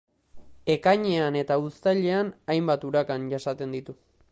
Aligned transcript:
Ekainean 0.75 1.37
eta 1.41 1.59
uztailean 1.65 2.33
hainbat 2.55 2.89
urakan 2.91 3.31
jasaten 3.35 3.79
ditu. 3.79 3.99